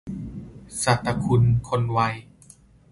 [0.83, 1.99] ศตคุณ คนไว